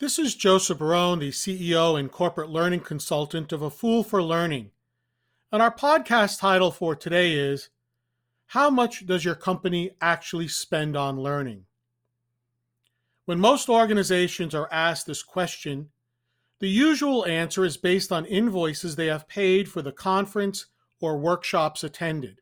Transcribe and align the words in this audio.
This 0.00 0.18
is 0.18 0.34
Joseph 0.34 0.78
Barone, 0.78 1.18
the 1.18 1.28
CEO 1.28 2.00
and 2.00 2.10
corporate 2.10 2.48
learning 2.48 2.80
consultant 2.80 3.52
of 3.52 3.60
A 3.60 3.68
Fool 3.68 4.02
for 4.02 4.22
Learning. 4.22 4.70
And 5.52 5.60
our 5.60 5.70
podcast 5.70 6.40
title 6.40 6.70
for 6.70 6.96
today 6.96 7.34
is 7.34 7.68
How 8.46 8.70
Much 8.70 9.04
Does 9.04 9.26
Your 9.26 9.34
Company 9.34 9.90
Actually 10.00 10.48
Spend 10.48 10.96
on 10.96 11.20
Learning? 11.20 11.66
When 13.26 13.38
most 13.38 13.68
organizations 13.68 14.54
are 14.54 14.72
asked 14.72 15.06
this 15.06 15.22
question, 15.22 15.90
the 16.60 16.70
usual 16.70 17.26
answer 17.26 17.62
is 17.66 17.76
based 17.76 18.10
on 18.10 18.24
invoices 18.24 18.96
they 18.96 19.08
have 19.08 19.28
paid 19.28 19.68
for 19.68 19.82
the 19.82 19.92
conference 19.92 20.64
or 20.98 21.18
workshops 21.18 21.84
attended. 21.84 22.40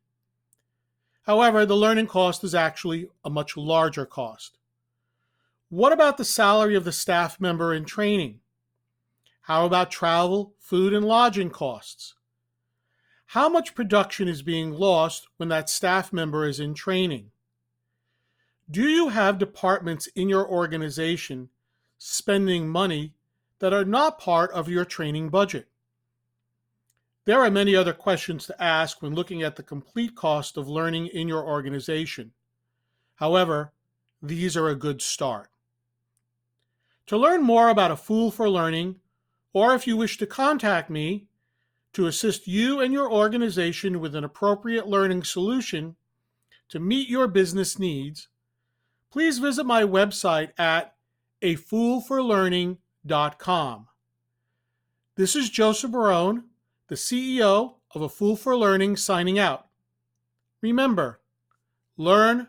However, 1.22 1.66
the 1.66 1.76
learning 1.76 2.06
cost 2.06 2.44
is 2.44 2.54
actually 2.54 3.08
a 3.24 3.30
much 3.30 3.56
larger 3.56 4.06
cost. 4.06 4.58
What 5.70 5.92
about 5.92 6.16
the 6.16 6.24
salary 6.24 6.74
of 6.76 6.84
the 6.84 6.92
staff 6.92 7.38
member 7.40 7.74
in 7.74 7.84
training? 7.84 8.40
How 9.42 9.66
about 9.66 9.90
travel, 9.90 10.54
food, 10.58 10.94
and 10.94 11.04
lodging 11.04 11.50
costs? 11.50 12.14
How 13.26 13.50
much 13.50 13.74
production 13.74 14.28
is 14.28 14.40
being 14.40 14.72
lost 14.72 15.26
when 15.36 15.50
that 15.50 15.68
staff 15.68 16.10
member 16.10 16.46
is 16.46 16.58
in 16.58 16.72
training? 16.72 17.32
Do 18.70 18.88
you 18.88 19.10
have 19.10 19.36
departments 19.36 20.06
in 20.14 20.30
your 20.30 20.48
organization 20.48 21.50
spending 21.98 22.66
money 22.66 23.12
that 23.58 23.74
are 23.74 23.84
not 23.84 24.18
part 24.18 24.50
of 24.52 24.70
your 24.70 24.86
training 24.86 25.28
budget? 25.28 25.68
There 27.26 27.40
are 27.40 27.50
many 27.50 27.76
other 27.76 27.92
questions 27.92 28.46
to 28.46 28.62
ask 28.62 29.02
when 29.02 29.14
looking 29.14 29.42
at 29.42 29.56
the 29.56 29.62
complete 29.62 30.16
cost 30.16 30.56
of 30.56 30.66
learning 30.66 31.08
in 31.08 31.28
your 31.28 31.44
organization. 31.44 32.32
However, 33.16 33.74
these 34.22 34.56
are 34.56 34.68
a 34.68 34.74
good 34.74 35.02
start. 35.02 35.50
To 37.08 37.16
learn 37.16 37.42
more 37.42 37.70
about 37.70 37.90
A 37.90 37.96
Fool 37.96 38.30
for 38.30 38.48
Learning, 38.50 38.96
or 39.54 39.74
if 39.74 39.86
you 39.86 39.96
wish 39.96 40.18
to 40.18 40.26
contact 40.26 40.90
me 40.90 41.28
to 41.94 42.06
assist 42.06 42.46
you 42.46 42.80
and 42.80 42.92
your 42.92 43.10
organization 43.10 43.98
with 43.98 44.14
an 44.14 44.24
appropriate 44.24 44.86
learning 44.86 45.24
solution 45.24 45.96
to 46.68 46.78
meet 46.78 47.08
your 47.08 47.26
business 47.26 47.78
needs, 47.78 48.28
please 49.10 49.38
visit 49.38 49.64
my 49.64 49.84
website 49.84 50.50
at 50.58 50.96
afoolforlearning.com. 51.40 53.86
This 55.16 55.34
is 55.34 55.48
Joseph 55.48 55.90
Barone, 55.90 56.44
the 56.88 56.94
CEO 56.94 57.76
of 57.94 58.02
A 58.02 58.10
Fool 58.10 58.36
for 58.36 58.54
Learning, 58.54 58.96
signing 58.96 59.38
out. 59.38 59.68
Remember, 60.60 61.22
learn, 61.96 62.48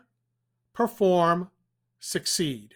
perform, 0.74 1.50
succeed. 1.98 2.74